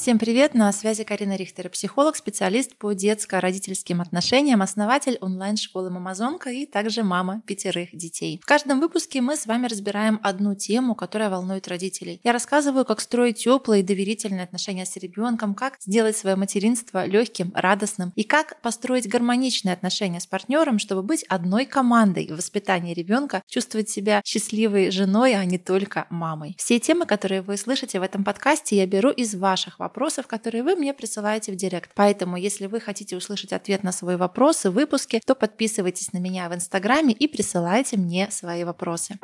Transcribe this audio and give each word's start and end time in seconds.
Всем 0.00 0.18
привет! 0.18 0.54
На 0.54 0.72
связи 0.72 1.04
Карина 1.04 1.36
Рихтер, 1.36 1.68
психолог, 1.68 2.16
специалист 2.16 2.74
по 2.74 2.94
детско-родительским 2.94 4.00
отношениям, 4.00 4.62
основатель 4.62 5.18
онлайн-школы 5.20 5.90
«Мамазонка» 5.90 6.48
и 6.48 6.64
также 6.64 7.02
мама 7.02 7.42
пятерых 7.46 7.90
детей. 7.92 8.40
В 8.42 8.46
каждом 8.46 8.80
выпуске 8.80 9.20
мы 9.20 9.36
с 9.36 9.44
вами 9.44 9.66
разбираем 9.66 10.18
одну 10.22 10.54
тему, 10.54 10.94
которая 10.94 11.28
волнует 11.28 11.68
родителей. 11.68 12.18
Я 12.24 12.32
рассказываю, 12.32 12.86
как 12.86 13.02
строить 13.02 13.44
теплые 13.44 13.82
и 13.82 13.84
доверительные 13.84 14.44
отношения 14.44 14.86
с 14.86 14.96
ребенком, 14.96 15.54
как 15.54 15.76
сделать 15.80 16.16
свое 16.16 16.34
материнство 16.34 17.04
легким, 17.04 17.52
радостным 17.54 18.14
и 18.16 18.22
как 18.22 18.58
построить 18.62 19.06
гармоничные 19.06 19.74
отношения 19.74 20.20
с 20.20 20.26
партнером, 20.26 20.78
чтобы 20.78 21.02
быть 21.02 21.24
одной 21.24 21.66
командой 21.66 22.26
в 22.26 22.38
воспитании 22.38 22.94
ребенка, 22.94 23.42
чувствовать 23.46 23.90
себя 23.90 24.22
счастливой 24.24 24.92
женой, 24.92 25.34
а 25.34 25.44
не 25.44 25.58
только 25.58 26.06
мамой. 26.08 26.54
Все 26.56 26.80
темы, 26.80 27.04
которые 27.04 27.42
вы 27.42 27.58
слышите 27.58 28.00
в 28.00 28.02
этом 28.02 28.24
подкасте, 28.24 28.76
я 28.76 28.86
беру 28.86 29.10
из 29.10 29.34
ваших 29.34 29.78
вопросов 29.78 29.89
вопросов, 29.90 30.28
которые 30.28 30.62
вы 30.62 30.76
мне 30.76 30.94
присылаете 30.94 31.50
в 31.50 31.56
директ. 31.56 31.90
Поэтому, 31.96 32.36
если 32.36 32.66
вы 32.66 32.78
хотите 32.78 33.16
услышать 33.16 33.52
ответ 33.52 33.82
на 33.82 33.90
свои 33.90 34.14
вопросы 34.14 34.70
в 34.70 34.74
выпуске, 34.74 35.20
то 35.26 35.34
подписывайтесь 35.34 36.12
на 36.12 36.18
меня 36.18 36.48
в 36.48 36.54
Инстаграме 36.54 37.12
и 37.12 37.26
присылайте 37.26 37.96
мне 37.96 38.30
свои 38.30 38.62
вопросы. 38.62 39.18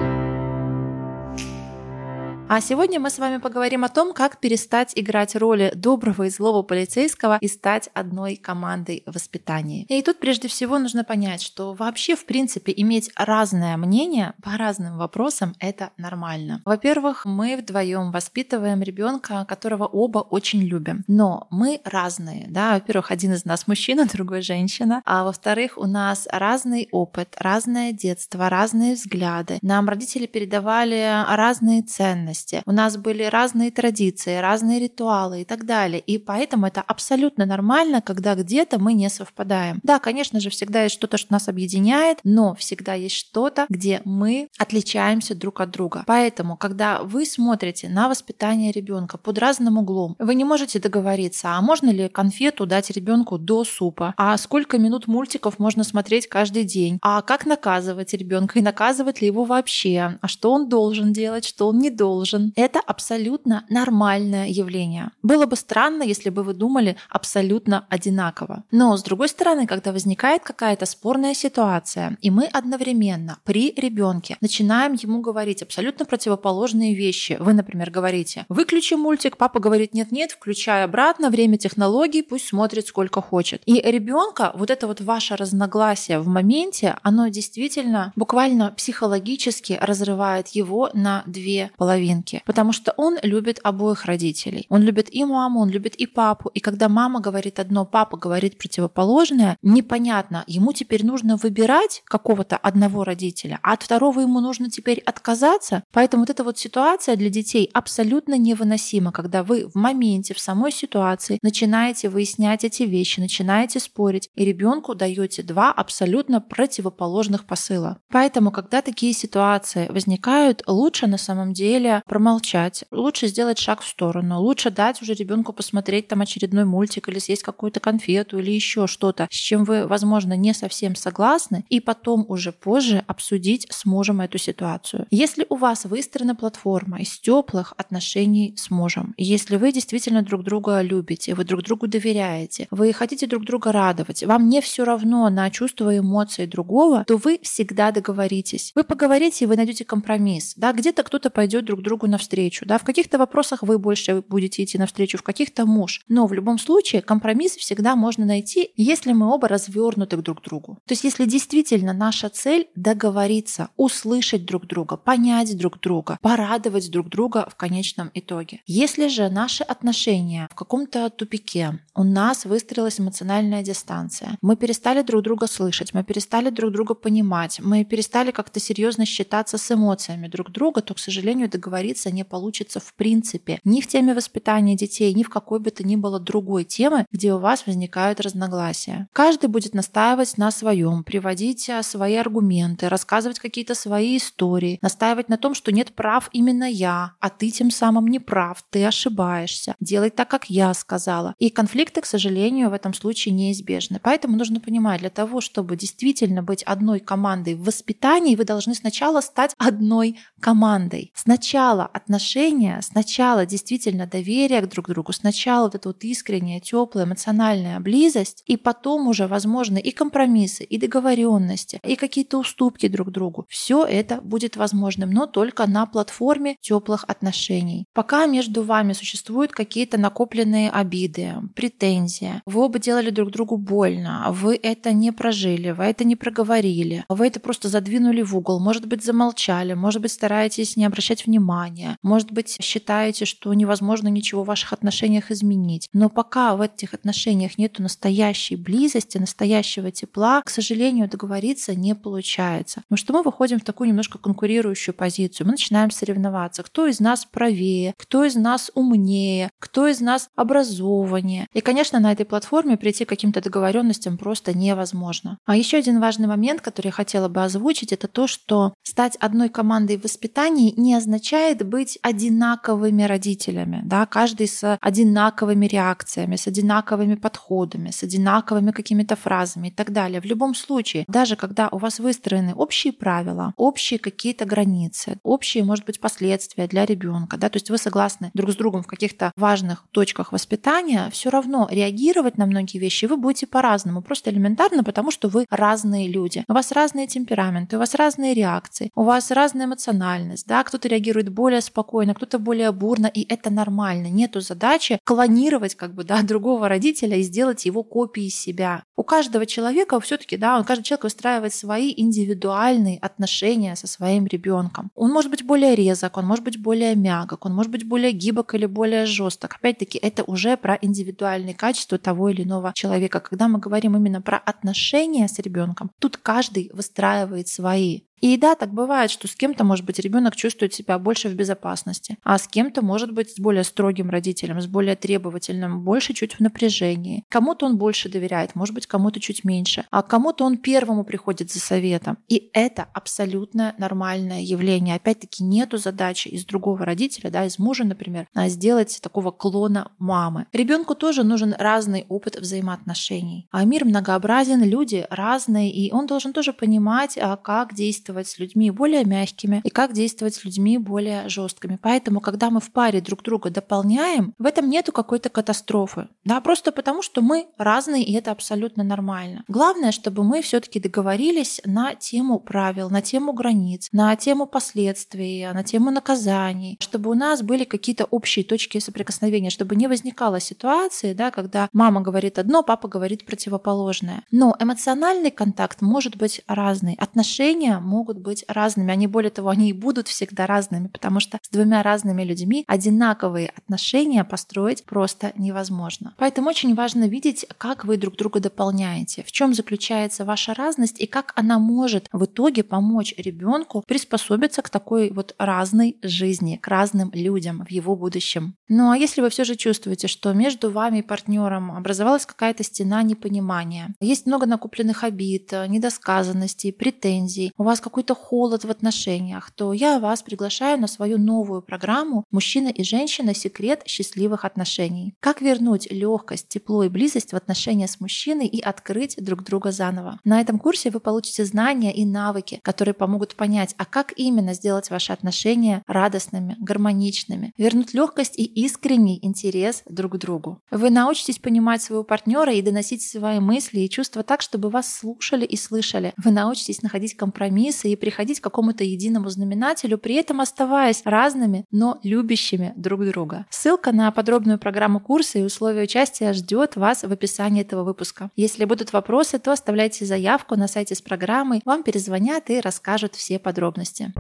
А 2.49 2.61
сегодня 2.61 3.01
мы 3.01 3.11
с 3.11 3.19
вами 3.19 3.39
поговорим 3.39 3.83
о 3.83 3.89
том, 3.89 4.15
как 4.15 4.39
перестать 4.39 4.93
играть 4.95 5.35
роли 5.35 5.73
доброго 5.75 6.23
и 6.23 6.31
злого 6.31 6.63
полицейского 6.63 7.39
и 7.41 7.49
стать 7.49 7.91
одной 7.93 8.37
командой 8.37 9.03
в 9.05 9.17
воспитании. 9.17 9.85
И 9.89 10.01
тут 10.01 10.21
прежде 10.21 10.47
всего 10.47 10.79
нужно 10.79 11.03
понять, 11.03 11.43
что 11.43 11.75
вообще 11.75 12.15
в 12.15 12.25
принципе 12.25 12.73
иметь 12.77 13.11
разное 13.17 13.77
мнение 13.77 14.33
по 14.45 14.57
разным 14.57 14.97
вопросам 14.97 15.57
это 15.59 15.91
нормально. 15.97 16.63
Во-первых, 16.65 17.25
мы 17.25 17.57
вдвоем 17.57 18.13
воспитываем 18.13 18.81
ребенка, 18.81 19.45
которого 19.49 19.87
оба 19.87 20.21
очень 20.21 20.63
любим, 20.63 21.03
но 21.09 21.49
мы 21.51 21.81
разные. 21.85 22.47
Да? 22.49 22.75
Во-первых, 22.75 23.11
один 23.11 23.33
из 23.33 23.45
нас 23.45 23.67
мужчина, 23.67 24.07
другой 24.13 24.43
женщина, 24.43 25.03
а 25.05 25.25
во-вторых, 25.25 25.77
у 25.77 25.87
нас 25.87 26.29
разный 26.31 26.89
опыт, 26.93 27.35
разное 27.41 27.91
детство, 27.91 28.49
разные 28.49 28.95
взгляды. 28.95 29.59
Нам 29.63 29.89
родители 29.89 30.27
передавали 30.27 31.25
разные 31.29 31.83
ценности 31.83 32.36
ценности, 32.37 32.63
у 32.67 32.73
нас 32.73 32.97
были 32.97 33.25
разные 33.25 33.71
традиции, 33.71 34.39
разные 34.39 34.81
ритуалы 34.81 35.43
и 35.43 35.45
так 35.45 35.65
далее. 35.67 36.01
И 36.01 36.19
поэтому 36.19 36.67
это 36.67 36.83
абсолютно 36.83 37.47
нормально, 37.47 38.01
когда 38.01 38.35
где-то 38.35 38.79
мы 38.79 38.93
не 38.95 39.09
совпадаем. 39.09 39.81
Да, 39.83 39.99
конечно 39.99 40.41
же, 40.41 40.51
всегда 40.51 40.85
есть 40.85 40.95
что-то, 40.95 41.17
что 41.17 41.33
нас 41.33 41.49
объединяет, 41.49 42.19
но 42.25 42.55
всегда 42.55 42.95
есть 42.95 43.17
что-то, 43.17 43.67
где 43.69 44.01
мы 44.05 44.49
отличаемся 44.59 45.35
друг 45.35 45.61
от 45.61 45.71
друга. 45.71 46.05
Поэтому, 46.07 46.57
когда 46.57 47.03
вы 47.03 47.27
смотрите 47.27 47.89
на 47.89 48.09
воспитание 48.09 48.73
ребенка 48.73 49.19
под 49.19 49.39
разным 49.39 49.79
углом, 49.79 50.17
вы 50.19 50.35
не 50.35 50.45
можете 50.45 50.79
договориться, 50.79 51.51
а 51.51 51.61
можно 51.61 51.91
ли 51.91 52.09
конфету 52.09 52.67
дать 52.67 52.91
ребенку 52.91 53.39
до 53.39 53.65
супа, 53.65 54.15
а 54.17 54.37
сколько 54.37 54.79
минут 54.79 55.07
мультиков 55.07 55.59
можно 55.59 55.85
смотреть 55.85 56.29
каждый 56.29 56.65
день, 56.65 56.99
а 57.03 57.23
как 57.23 57.47
наказывать 57.47 58.13
ребенка 58.15 58.59
и 58.59 58.63
наказывать 58.63 59.21
ли 59.21 59.27
его 59.27 59.45
вообще, 59.45 60.19
а 60.21 60.29
что 60.29 60.53
он 60.53 60.69
должен 60.69 61.13
делать, 61.13 61.45
что 61.45 61.69
он 61.69 61.79
не 61.79 61.91
должен 61.91 62.26
должен. 62.27 62.53
Это 62.57 62.81
абсолютно 62.81 63.65
нормальное 63.69 64.49
явление. 64.49 65.11
Было 65.23 65.47
бы 65.47 65.57
странно, 65.57 66.03
если 66.03 66.31
бы 66.31 66.43
вы 66.43 66.55
думали 66.55 66.97
абсолютно 67.09 67.87
одинаково. 67.89 68.65
Но 68.71 68.97
с 68.97 69.03
другой 69.03 69.29
стороны, 69.29 69.67
когда 69.67 69.93
возникает 69.93 70.43
какая-то 70.43 70.87
спорная 70.87 71.35
ситуация, 71.35 72.17
и 72.21 72.31
мы 72.31 72.47
одновременно 72.47 73.39
при 73.45 73.73
ребенке 73.77 74.37
начинаем 74.41 74.95
ему 74.95 75.21
говорить 75.21 75.63
абсолютно 75.63 76.05
противоположные 76.05 76.95
вещи. 76.95 77.37
Вы, 77.41 77.53
например, 77.53 77.91
говорите, 77.91 78.45
выключи 78.49 78.95
мультик, 78.95 79.37
папа 79.37 79.61
говорит, 79.61 79.95
нет-нет, 79.95 80.33
включай 80.33 80.85
обратно, 80.85 81.31
время 81.31 81.59
технологий, 81.59 82.23
пусть 82.23 82.49
смотрит 82.49 82.87
сколько 82.87 83.21
хочет. 83.21 83.63
И 83.67 83.81
ребенка 83.81 84.53
вот 84.55 84.71
это 84.71 84.87
вот 84.87 85.01
ваше 85.01 85.37
разногласие 85.37 86.19
в 86.19 86.29
моменте, 86.29 86.97
оно 87.03 87.29
действительно 87.29 88.13
буквально 88.17 88.73
психологически 88.77 89.79
разрывает 89.81 90.49
его 90.49 90.91
на 90.93 91.23
две 91.27 91.71
половины 91.77 92.16
половинки, 92.17 92.43
потому 92.47 92.73
что 92.73 92.93
он 92.97 93.19
любит 93.23 93.61
обоих 93.63 94.05
родителей. 94.05 94.67
Он 94.69 94.83
любит 94.83 95.09
и 95.15 95.25
маму, 95.25 95.61
он 95.61 95.71
любит 95.71 95.95
и 95.97 96.07
папу. 96.07 96.51
И 96.55 96.61
когда 96.61 96.89
мама 96.89 97.21
говорит 97.21 97.59
одно, 97.59 97.85
папа 97.85 98.17
говорит 98.17 98.59
противоположное, 98.59 99.57
непонятно, 99.63 100.45
ему 100.47 100.73
теперь 100.73 101.05
нужно 101.05 101.37
выбирать 101.37 102.03
какого-то 102.05 102.57
одного 102.57 103.05
родителя, 103.05 103.59
а 103.63 103.73
от 103.73 103.83
второго 103.83 104.21
ему 104.21 104.41
нужно 104.41 104.71
теперь 104.71 105.01
отказаться. 105.01 105.83
Поэтому 105.93 106.23
вот 106.23 106.31
эта 106.31 106.45
вот 106.45 106.59
ситуация 106.59 107.17
для 107.17 107.31
детей 107.31 107.71
абсолютно 107.73 108.39
невыносима, 108.39 109.13
когда 109.13 109.43
вы 109.43 109.69
в 109.69 109.75
моменте, 109.75 110.35
в 110.35 110.41
самой 110.41 110.73
ситуации 110.73 111.39
начинаете 111.43 112.09
выяснять 112.09 112.65
эти 112.65 112.85
вещи, 112.85 113.21
начинаете 113.21 113.81
спорить, 113.81 114.29
и 114.35 114.45
ребенку 114.45 114.95
даете 114.95 115.43
два 115.43 115.73
абсолютно 115.73 116.41
противоположных 116.41 117.45
посыла. 117.45 117.99
Поэтому, 118.11 118.51
когда 118.51 118.83
такие 118.83 119.13
ситуации 119.13 119.89
возникают, 119.89 120.63
лучше 120.67 121.07
на 121.07 121.19
самом 121.19 121.53
деле 121.53 122.03
промолчать, 122.07 122.85
лучше 122.91 123.27
сделать 123.27 123.59
шаг 123.59 123.81
в 123.81 123.89
сторону, 123.89 124.41
лучше 124.41 124.71
дать 124.71 125.03
уже 125.03 125.15
ребенку 125.15 125.53
посмотреть 125.53 126.09
там 126.09 126.21
очередной 126.21 126.65
мультик 126.65 127.09
или 127.09 127.19
съесть 127.19 127.43
какую-то 127.43 127.81
конфету 127.81 128.39
или 128.39 128.51
еще 128.51 128.87
что-то, 128.87 129.29
с 129.31 129.35
чем 129.35 129.65
вы, 129.65 129.87
возможно, 129.87 130.37
не 130.37 130.55
совсем 130.55 130.95
согласны, 130.95 131.65
и 131.69 131.81
потом 131.81 132.25
уже 132.29 132.53
позже 132.53 133.03
обсудить 133.07 133.67
с 133.71 133.85
мужем 133.85 134.21
эту 134.21 134.39
ситуацию. 134.39 135.07
Если 135.11 135.47
у 135.49 135.57
вас 135.57 135.85
выстроена 135.85 136.35
платформа 136.35 136.99
из 136.99 137.19
теплых 137.19 137.75
отношений 137.77 138.55
с 138.57 138.71
мужем, 138.71 139.15
если 139.17 139.57
вы 139.57 139.73
действительно 139.73 140.23
друг 140.23 140.45
друга 140.45 140.81
любите, 140.83 141.35
вы 141.35 141.45
друг 141.45 141.63
другу 141.63 141.89
доверяете, 141.89 142.69
вы 142.71 142.93
хотите 142.93 143.27
друг 143.27 143.45
друга 143.45 143.73
радовать, 143.73 144.23
вам 144.23 144.49
не 144.49 144.61
все 144.61 144.85
равно 144.85 145.29
на 145.29 145.51
чувства 145.51 145.93
и 145.93 145.99
эмоции 145.99 146.47
другого, 146.47 147.05
то 147.05 147.17
вы 147.17 147.41
всегда 147.43 147.91
договоритесь. 147.91 148.73
Вы 148.75 148.85
поговорите, 148.85 149.45
и 149.45 149.49
вы 149.49 149.57
найдете 149.57 149.85
компромисс. 149.85 150.55
Да, 150.57 150.73
где-то 150.73 151.03
кто-то 151.03 151.31
пойдет 151.31 151.65
друг 151.65 151.83
другу 151.83 151.96
навстречу. 152.05 152.67
Да? 152.67 152.79
В 152.79 152.85
каких-то 152.85 153.19
вопросах 153.19 153.63
вы 153.63 153.79
больше 153.79 154.23
будете 154.29 154.63
идти 154.63 154.79
навстречу, 154.79 155.19
в 155.19 155.23
каких-то 155.23 155.67
муж. 155.67 156.03
Но 156.09 156.27
в 156.27 156.33
любом 156.33 156.59
случае 156.59 157.03
компромисс 157.03 157.57
всегда 157.57 157.97
можно 157.97 158.27
найти, 158.27 158.71
если 158.77 159.13
мы 159.13 159.33
оба 159.33 159.49
развернуты 159.49 160.17
друг 160.19 160.41
к 160.41 160.45
другу. 160.45 160.79
То 160.87 160.93
есть 160.93 161.05
если 161.05 161.25
действительно 161.25 161.93
наша 161.93 162.29
цель 162.29 162.69
договориться, 162.75 163.69
услышать 163.77 164.45
друг 164.45 164.67
друга, 164.67 164.97
понять 164.97 165.57
друг 165.57 165.81
друга, 165.81 166.19
порадовать 166.21 166.91
друг 166.91 167.09
друга 167.09 167.49
в 167.51 167.55
конечном 167.55 168.11
итоге. 168.15 168.61
Если 168.67 169.09
же 169.09 169.31
наши 169.31 169.63
отношения 169.63 170.49
в 170.51 170.55
каком-то 170.55 171.09
тупике, 171.11 171.79
у 171.95 172.05
нас 172.05 172.45
выстроилась 172.45 173.01
эмоциональная 173.01 173.63
дистанция, 173.63 174.37
мы 174.43 174.57
перестали 174.57 175.03
друг 175.03 175.23
друга 175.23 175.47
слышать, 175.47 175.95
мы 175.95 176.05
перестали 176.05 176.51
друг 176.51 176.73
друга 176.73 176.95
понимать, 176.95 177.61
мы 177.61 177.85
перестали 177.85 178.31
как-то 178.31 178.61
серьезно 178.61 179.07
считаться 179.07 179.59
с 179.59 179.71
эмоциями 179.71 180.29
друг 180.29 180.51
друга, 180.51 180.83
то, 180.83 180.95
к 180.95 180.99
сожалению, 180.99 181.49
договориться 181.49 181.86
договориться 181.87 182.11
не 182.11 182.25
получится 182.25 182.81
в 182.81 182.95
принципе 182.95 183.61
ни 183.65 183.81
в 183.81 183.87
теме 183.87 184.15
воспитания 184.15 184.75
детей, 184.77 185.15
ни 185.15 185.23
в 185.23 185.29
какой 185.29 185.61
бы 185.61 185.71
то 185.71 185.85
ни 185.85 185.97
было 185.97 186.19
другой 186.19 186.65
темы, 186.65 187.07
где 187.13 187.33
у 187.33 187.39
вас 187.39 187.67
возникают 187.67 188.21
разногласия. 188.21 189.09
Каждый 189.13 189.49
будет 189.49 189.75
настаивать 189.75 190.39
на 190.39 190.51
своем, 190.51 191.05
приводить 191.05 191.71
а, 191.71 191.83
свои 191.83 192.17
аргументы, 192.17 192.89
рассказывать 192.89 193.39
какие-то 193.39 193.75
свои 193.75 194.17
истории, 194.17 194.79
настаивать 194.83 195.29
на 195.29 195.37
том, 195.37 195.55
что 195.55 195.73
нет 195.73 195.95
прав 195.95 196.29
именно 196.33 196.65
я, 196.65 197.13
а 197.21 197.31
ты 197.31 197.51
тем 197.51 197.71
самым 197.71 198.09
не 198.09 198.19
прав, 198.19 198.65
ты 198.71 198.85
ошибаешься, 198.85 199.75
делай 199.81 200.11
так, 200.11 200.29
как 200.29 200.51
я 200.51 200.75
сказала. 200.75 201.35
И 201.39 201.51
конфликты, 201.51 202.01
к 202.01 202.07
сожалению, 202.07 202.71
в 202.71 202.73
этом 202.73 202.95
случае 202.95 203.35
неизбежны. 203.35 204.01
Поэтому 204.03 204.37
нужно 204.37 204.61
понимать, 204.61 205.01
для 205.01 205.11
того, 205.11 205.41
чтобы 205.41 205.77
действительно 205.77 206.43
быть 206.43 206.63
одной 206.65 207.01
командой 207.01 207.55
в 207.55 207.65
воспитании, 207.65 208.37
вы 208.37 208.45
должны 208.45 208.75
сначала 208.75 209.21
стать 209.21 209.55
одной 209.59 210.19
командой. 210.41 211.13
Сначала 211.15 211.76
сначала 211.77 211.91
отношения, 211.93 212.81
сначала 212.83 213.47
действительно 213.47 214.07
доверие 214.07 214.61
к 214.61 214.69
друг 214.69 214.89
другу, 214.89 215.13
сначала 215.13 215.65
вот 215.65 215.75
эта 215.75 215.89
вот 215.89 216.05
искренняя, 216.05 216.61
теплая, 216.61 217.05
эмоциональная 217.05 217.81
близость, 217.81 218.43
и 218.47 218.57
потом 218.57 219.09
уже, 219.09 219.27
возможно, 219.27 219.79
и 219.79 219.91
компромиссы, 219.91 220.65
и 220.65 220.79
договоренности, 220.79 221.81
и 221.87 221.97
какие-то 221.97 222.39
уступки 222.39 222.89
друг 222.89 223.11
другу. 223.11 223.45
Все 223.49 223.85
это 223.85 224.21
будет 224.23 224.57
возможным, 224.57 225.11
но 225.11 225.27
только 225.27 225.67
на 225.67 225.87
платформе 225.87 226.57
теплых 226.61 227.05
отношений. 227.09 227.85
Пока 227.93 228.27
между 228.27 228.63
вами 228.63 228.95
существуют 228.95 229.53
какие-то 229.53 229.99
накопленные 229.99 230.71
обиды, 230.71 231.35
претензии, 231.55 232.41
вы 232.47 232.61
оба 232.63 232.79
делали 232.79 233.11
друг 233.11 233.31
другу 233.31 233.57
больно, 233.59 234.27
вы 234.31 234.59
это 234.63 234.93
не 234.93 235.13
прожили, 235.13 235.73
вы 235.73 235.85
это 235.85 236.05
не 236.05 236.17
проговорили, 236.17 237.05
вы 237.09 237.27
это 237.27 237.41
просто 237.41 237.69
задвинули 237.69 238.23
в 238.23 238.37
угол, 238.37 238.61
может 238.61 238.87
быть, 238.87 239.05
замолчали, 239.05 239.75
может 239.75 240.03
быть, 240.03 240.13
стараетесь 240.13 240.77
не 240.77 240.87
обращать 240.87 241.27
внимания, 241.27 241.56
непонимание. 241.57 241.97
Может 242.03 242.33
быть, 242.33 242.57
считаете, 242.61 243.25
что 243.25 243.53
невозможно 243.55 244.09
ничего 244.09 244.43
в 244.43 244.47
ваших 244.47 244.73
отношениях 244.73 245.31
изменить. 245.31 245.89
Но 245.93 246.09
пока 246.09 246.57
в 246.57 246.61
этих 246.61 246.95
отношениях 246.95 247.59
нет 247.59 247.79
настоящей 247.79 248.57
близости, 248.57 249.19
настоящего 249.19 249.91
тепла, 249.91 250.43
к 250.45 250.51
сожалению, 250.51 251.09
договориться 251.09 251.75
не 251.75 251.95
получается. 251.95 252.83
Потому 252.89 252.99
что 252.99 253.13
мы 253.13 253.23
выходим 253.23 253.61
в 253.61 253.65
такую 253.65 253.89
немножко 253.89 254.19
конкурирующую 254.19 254.95
позицию. 254.95 255.47
Мы 255.47 255.53
начинаем 255.53 255.91
соревноваться. 255.91 256.63
Кто 256.63 256.87
из 256.87 257.01
нас 257.01 257.25
правее, 257.25 257.95
кто 257.97 258.25
из 258.25 258.35
нас 258.35 258.71
умнее, 258.75 259.51
кто 259.59 259.87
из 259.87 260.01
нас 260.01 260.29
образованнее. 260.37 261.47
И, 261.53 261.61
конечно, 261.61 262.01
на 262.01 262.13
этой 262.13 262.27
платформе 262.27 262.77
прийти 262.77 263.05
к 263.05 263.09
каким-то 263.09 263.41
договоренностям 263.41 264.19
просто 264.19 264.57
невозможно. 264.57 265.39
А 265.47 265.57
еще 265.57 265.79
один 265.79 266.01
важный 266.01 266.27
момент, 266.27 266.61
который 266.61 266.89
я 266.89 266.93
хотела 266.93 267.29
бы 267.29 267.43
озвучить, 267.43 267.93
это 267.93 268.09
то, 268.09 268.27
что 268.27 268.75
стать 268.83 269.17
одной 269.17 269.49
командой 269.49 269.97
в 269.97 270.05
воспитании 270.05 270.75
не 270.77 270.95
означает 270.95 271.46
быть 271.55 271.99
одинаковыми 272.03 273.03
родителями. 273.03 273.83
Да? 273.85 274.07
Каждый 274.07 274.49
с 274.49 274.79
одинаковыми 274.81 275.67
реакциями, 275.67 276.37
с 276.37 276.47
одинаковыми 276.47 277.15
подходами, 277.15 277.91
с 277.91 278.03
одинаковыми 278.03 278.71
какими-то 278.71 279.17
фразами 279.17 279.69
и 279.69 279.71
так 279.71 279.93
далее. 279.93 280.21
В 280.21 280.25
любом 280.25 280.55
случае, 280.55 281.05
даже 281.09 281.37
когда 281.37 281.69
у 281.69 281.79
вас 281.79 281.99
выстроены 281.99 282.55
общие 282.55 282.93
правила, 282.93 283.53
общие 283.57 283.99
какие-то 283.99 284.45
границы, 284.45 285.19
общие, 285.23 285.65
может 285.65 285.85
быть, 285.85 286.01
последствия 286.01 286.67
для 286.67 286.85
ребенка, 286.85 287.37
да, 287.37 287.49
то 287.49 287.57
есть 287.57 287.71
вы 287.71 287.79
согласны 287.79 288.31
друг 288.35 288.51
с 288.51 288.57
другом 288.57 288.83
в 288.83 288.87
каких-то 288.87 289.33
важных 289.37 289.85
точках 289.91 290.33
воспитания, 290.33 291.09
все 291.11 291.31
равно 291.31 291.69
реагировать 291.71 292.39
на 292.39 292.47
многие 292.47 292.79
вещи 292.79 293.07
вы 293.07 293.17
будете 293.17 293.47
по-разному, 293.47 294.03
просто 294.03 294.31
элементарно, 294.31 294.85
потому 294.85 295.11
что 295.11 295.29
вы 295.29 295.47
разные 295.51 296.09
люди. 296.09 296.45
У 296.49 296.53
вас 296.53 296.73
разные 296.73 297.07
темпераменты, 297.07 297.77
у 297.77 297.79
вас 297.79 297.95
разные 297.95 298.35
реакции, 298.35 298.91
у 298.95 299.03
вас 299.03 299.31
разная 299.31 299.67
эмоциональность, 299.67 300.47
да, 300.47 300.63
кто-то 300.65 300.89
реагирует 300.89 301.29
более 301.37 301.61
спокойно, 301.61 302.15
кто-то 302.15 302.39
более 302.39 302.73
бурно, 302.73 303.07
и 303.07 303.23
это 303.29 303.51
нормально. 303.51 304.07
Нету 304.09 304.41
задачи 304.41 304.99
клонировать 305.05 305.75
как 305.75 305.95
бы, 305.95 306.03
да, 306.11 306.23
другого 306.23 306.69
родителя 306.69 307.17
и 307.19 307.23
сделать 307.23 307.67
его 307.67 307.83
копией 307.85 308.31
себя. 308.31 308.83
У 308.97 309.03
каждого 309.05 309.47
человека 309.47 310.01
все-таки, 310.01 310.37
да, 310.37 310.63
каждый 310.63 310.85
человек 310.85 311.05
выстраивает 311.05 311.53
свои 311.53 311.93
индивидуальные 311.97 312.99
отношения 312.99 313.77
со 313.77 313.87
своим 313.87 314.27
ребенком. 314.27 314.91
Он 314.95 315.13
может 315.13 315.31
быть 315.31 315.45
более 315.45 315.75
резок, 315.75 316.17
он 316.17 316.27
может 316.27 316.45
быть 316.45 316.59
более 316.61 316.97
мягок, 316.97 317.45
он 317.45 317.55
может 317.55 317.71
быть 317.71 317.87
более 317.87 318.13
гибок 318.13 318.55
или 318.55 318.67
более 318.67 319.05
жесток. 319.07 319.57
Опять-таки, 319.57 319.99
это 319.99 320.25
уже 320.25 320.57
про 320.57 320.79
индивидуальные 320.81 321.55
качества 321.55 321.99
того 321.99 322.31
или 322.31 322.43
иного 322.43 322.73
человека. 322.75 323.21
Когда 323.21 323.49
мы 323.49 323.59
говорим 323.59 323.97
именно 323.97 324.23
про 324.23 324.39
отношения 324.39 325.29
с 325.29 325.39
ребенком, 325.39 325.91
тут 325.99 326.17
каждый 326.17 326.71
выстраивает 326.73 327.49
свои. 327.49 328.01
И 328.21 328.37
да, 328.37 328.55
так 328.55 328.73
бывает, 328.73 329.11
что 329.11 329.29
с 329.29 329.35
кем-то, 329.35 329.65
может 329.65 329.85
быть, 329.85 329.99
ребенок 329.99 330.37
чувствует 330.37 330.73
себя 330.73 330.99
больше 330.99 331.29
в 331.29 331.35
безопасности, 331.35 332.17
а 332.25 332.39
с 332.39 332.49
кем-то, 332.49 332.83
может 332.83 333.13
быть, 333.13 333.31
с 333.31 333.39
более 333.39 333.65
строгим 333.65 334.11
родителем, 334.11 334.61
с 334.61 334.67
более 334.67 334.97
требовательным, 334.97 335.83
больше 335.83 336.15
чуть 336.15 336.35
в 336.35 336.41
напряжении. 336.41 337.25
Кому-то 337.29 337.67
он 337.67 337.77
больше 337.77 338.09
доверяет, 338.09 338.55
может 338.55 338.75
быть, 338.75 338.87
кому-то 338.87 339.21
чуть 339.21 339.45
меньше, 339.45 339.85
а 339.91 340.03
кому-то 340.03 340.45
он 340.45 340.57
первому 340.57 341.05
приходит 341.05 341.53
за 341.53 341.61
советом. 341.61 342.19
И 342.29 342.51
это 342.55 342.89
абсолютно 342.95 343.75
нормальное 343.79 344.41
явление. 344.41 344.97
Опять-таки, 344.97 345.45
нету 345.45 345.77
задачи 345.77 346.29
из 346.29 346.45
другого 346.47 346.85
родителя, 346.85 347.31
да, 347.31 347.45
из 347.45 347.59
мужа, 347.59 347.85
например, 347.85 348.27
а 348.35 348.49
сделать 348.49 348.99
такого 349.03 349.31
клона 349.31 349.93
мамы. 349.99 350.47
Ребенку 350.53 350.95
тоже 350.95 351.23
нужен 351.23 351.55
разный 351.59 352.07
опыт 352.09 352.37
взаимоотношений. 352.37 353.47
А 353.51 353.65
мир 353.65 353.85
многообразен, 353.85 354.63
люди 354.65 355.07
разные, 355.11 355.71
и 355.71 355.93
он 355.93 356.07
должен 356.07 356.33
тоже 356.33 356.53
понимать, 356.53 357.19
а 357.21 357.37
как 357.37 357.75
действовать 357.75 358.06
действовать 358.07 358.29
с 358.29 358.39
людьми 358.39 358.71
более 358.71 359.05
мягкими 359.05 359.61
и 359.65 359.71
как 359.71 359.93
действовать 359.93 360.35
с 360.35 360.45
людьми 360.45 360.79
более 360.79 361.29
жесткими. 361.29 361.79
Поэтому, 361.83 362.21
когда 362.21 362.51
мы 362.51 362.61
в 362.61 362.71
паре 362.71 363.01
друг 363.01 363.23
друга 363.23 363.51
дополняем, 363.51 364.33
в 364.39 364.47
этом 364.47 364.71
нету 364.71 364.93
какой-то 364.93 365.29
катастрофы. 365.29 366.09
Да, 366.25 366.41
просто 366.41 366.73
потому, 366.73 367.03
что 367.03 367.21
мы 367.21 367.47
разные, 367.59 368.05
и 368.05 368.13
это 368.15 368.31
абсолютно 368.31 368.85
нормально. 368.85 369.43
Главное, 369.49 369.93
чтобы 369.93 370.23
мы 370.23 370.41
все-таки 370.43 370.79
договорились 370.79 371.61
на 371.65 371.95
тему 371.95 372.39
правил, 372.39 372.91
на 372.91 373.03
тему 373.03 373.33
границ, 373.33 373.89
на 373.93 374.15
тему 374.17 374.47
последствий, 374.47 375.47
на 375.53 375.65
тему 375.65 375.91
наказаний, 375.91 376.77
чтобы 376.81 377.11
у 377.11 377.15
нас 377.15 377.43
были 377.43 377.65
какие-то 377.65 378.05
общие 378.05 378.45
точки 378.45 378.79
соприкосновения, 378.79 379.51
чтобы 379.51 379.75
не 379.75 379.89
возникало 379.89 380.41
ситуации, 380.41 381.13
да, 381.13 381.31
когда 381.31 381.69
мама 381.73 382.01
говорит 382.01 382.39
одно, 382.39 382.63
папа 382.63 382.89
говорит 382.89 383.27
противоположное. 383.27 384.23
Но 384.31 384.55
эмоциональный 384.61 385.31
контакт 385.31 385.83
может 385.83 386.17
быть 386.17 386.43
разный. 386.47 386.95
Отношения 386.99 387.81
могут 387.97 388.19
быть 388.19 388.45
разными. 388.47 388.93
Они, 388.93 389.07
более 389.07 389.31
того, 389.31 389.49
они 389.49 389.71
и 389.71 389.73
будут 389.73 390.07
всегда 390.09 390.47
разными, 390.47 390.89
потому 390.89 391.19
что 391.19 391.39
с 391.43 391.49
двумя 391.49 391.83
разными 391.83 392.23
людьми 392.23 392.65
одинаковые 392.67 393.53
отношения 393.57 394.23
построить 394.25 394.85
просто 394.85 395.33
невозможно. 395.37 396.15
Поэтому 396.19 396.51
очень 396.51 396.75
важно 396.75 397.09
видеть, 397.09 397.47
как 397.57 397.85
вы 397.85 397.97
друг 397.97 398.17
друга 398.17 398.41
дополняете, 398.41 399.23
в 399.23 399.33
чем 399.33 399.55
заключается 399.55 400.25
ваша 400.27 400.53
разность 400.53 401.01
и 401.01 401.07
как 401.07 401.33
она 401.37 401.59
может 401.59 402.09
в 402.13 402.25
итоге 402.27 402.63
помочь 402.63 403.15
ребенку 403.17 403.83
приспособиться 403.87 404.61
к 404.61 404.69
такой 404.69 405.11
вот 405.11 405.35
разной 405.39 405.97
жизни, 406.03 406.59
к 406.63 406.69
разным 406.69 407.11
людям 407.15 407.65
в 407.65 407.71
его 407.71 407.97
будущем. 407.97 408.57
Ну 408.69 408.91
а 408.91 408.99
если 408.99 409.23
вы 409.23 409.31
все 409.31 409.45
же 409.45 409.57
чувствуете, 409.57 410.07
что 410.07 410.33
между 410.35 410.71
вами 410.71 410.99
и 410.99 411.03
партнером 411.03 411.73
образовалась 411.73 412.27
какая-то 412.27 412.63
стена 412.63 413.03
непонимания, 413.03 413.95
есть 414.01 414.27
много 414.27 414.45
накопленных 414.47 415.05
обид, 415.05 415.53
недосказанностей, 415.69 416.73
претензий, 416.73 417.53
у 417.57 417.63
вас 417.63 417.81
какой-то 417.87 418.15
холод 418.17 418.65
в 418.65 418.71
отношениях, 418.71 419.53
то 419.53 419.73
я 419.73 420.01
вас 420.01 420.23
приглашаю 420.23 420.81
на 420.81 420.89
свою 420.89 421.19
новую 421.19 421.63
программу 421.63 422.25
«Мужчина 422.33 422.69
и 422.69 422.83
женщина. 422.83 423.33
Секрет 423.33 423.83
счастливых 423.87 424.45
отношений». 424.45 425.15
Как 425.21 425.41
вернуть 425.41 425.91
легкость, 425.91 426.49
тепло 426.49 426.83
и 426.83 426.89
близость 426.89 427.33
в 427.33 427.37
отношения 427.37 427.87
с 427.87 428.01
мужчиной 428.01 428.49
и 428.49 428.61
открыть 428.61 429.17
друг 429.19 429.45
друга 429.45 429.71
заново. 429.71 430.19
На 430.25 430.41
этом 430.41 430.59
курсе 430.59 430.91
вы 430.91 430.99
получите 430.99 431.45
знания 431.45 431.95
и 431.95 432.05
навыки, 432.05 432.59
которые 432.63 432.95
помогут 432.95 433.37
понять, 433.37 433.75
а 433.79 433.85
как 433.85 434.13
именно 434.17 434.53
сделать 434.53 434.91
ваши 434.91 435.13
отношения 435.13 435.83
радостными, 435.87 436.57
гармоничными, 436.59 437.53
вернуть 437.57 437.95
легкость 437.95 438.37
и 438.37 438.45
искренний 438.45 439.21
интерес 439.23 439.83
друг 439.89 440.15
к 440.15 440.17
другу. 440.17 440.61
Вы 440.73 440.91
научитесь 440.91 441.39
понимать 441.39 441.83
своего 441.83 442.03
партнера 442.03 442.53
и 442.53 442.63
доносить 442.63 443.03
свои 443.03 443.39
мысли 443.39 443.81
и 443.81 443.89
чувства 443.89 444.25
так, 444.25 444.43
чтобы 444.43 444.71
вас 444.71 444.93
слушали 444.93 445.45
и 445.45 445.57
слышали. 445.57 446.13
Вы 446.17 446.33
научитесь 446.33 446.83
находить 446.83 447.17
компромисс 447.17 447.76
компромиссы 447.77 447.89
и 447.89 447.97
приходить 447.97 448.41
к 448.41 448.45
какому-то 448.45 448.85
единому 448.85 449.29
знаменателю, 449.29 449.99
при 449.99 450.15
этом 450.15 450.41
оставаясь 450.41 451.03
разными, 451.05 451.65
но 451.71 451.99
любящими 452.03 452.73
друг 452.77 453.05
друга. 453.05 453.47
Ссылка 453.51 453.93
на 453.93 454.11
подробную 454.11 454.59
программу 454.59 455.01
курса 455.01 455.39
и 455.39 455.43
условия 455.43 455.83
участия 455.83 456.33
ждет 456.33 456.77
вас 456.77 457.03
в 457.03 457.13
описании 457.13 457.63
этого 457.63 457.85
выпуска. 457.85 458.31
Если 458.37 458.65
будут 458.65 458.93
вопросы, 458.93 459.39
то 459.39 459.53
оставляйте 459.53 460.05
заявку 460.05 460.57
на 460.57 460.69
сайте 460.69 460.95
с 460.95 461.03
программой, 461.03 461.61
вам 461.65 461.83
перезвонят 461.83 462.51
и 462.51 462.61
расскажут 462.61 463.15
все 463.15 463.39
подробности. 463.39 464.13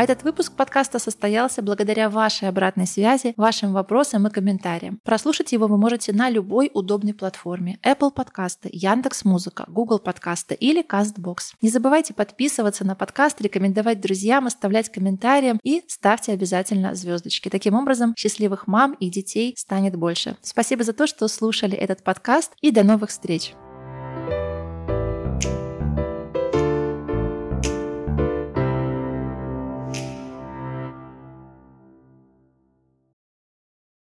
А 0.00 0.02
этот 0.02 0.22
выпуск 0.22 0.54
подкаста 0.56 0.98
состоялся 0.98 1.60
благодаря 1.60 2.08
вашей 2.08 2.48
обратной 2.48 2.86
связи, 2.86 3.34
вашим 3.36 3.74
вопросам 3.74 4.26
и 4.26 4.30
комментариям. 4.30 4.98
Прослушать 5.04 5.52
его 5.52 5.66
вы 5.66 5.76
можете 5.76 6.14
на 6.14 6.30
любой 6.30 6.70
удобной 6.72 7.12
платформе. 7.12 7.78
Apple 7.84 8.10
подкасты, 8.10 8.70
Яндекс 8.72 9.26
Музыка, 9.26 9.66
Google 9.68 9.98
подкасты 9.98 10.54
или 10.54 10.82
CastBox. 10.82 11.52
Не 11.60 11.68
забывайте 11.68 12.14
подписываться 12.14 12.86
на 12.86 12.94
подкаст, 12.94 13.42
рекомендовать 13.42 14.00
друзьям, 14.00 14.46
оставлять 14.46 14.88
комментарии 14.88 15.60
и 15.62 15.84
ставьте 15.86 16.32
обязательно 16.32 16.94
звездочки. 16.94 17.50
Таким 17.50 17.74
образом, 17.74 18.14
счастливых 18.16 18.66
мам 18.66 18.94
и 18.94 19.10
детей 19.10 19.54
станет 19.58 19.96
больше. 19.96 20.38
Спасибо 20.40 20.82
за 20.82 20.94
то, 20.94 21.06
что 21.06 21.28
слушали 21.28 21.76
этот 21.76 22.02
подкаст 22.02 22.54
и 22.62 22.70
до 22.70 22.84
новых 22.84 23.10
встреч! 23.10 23.52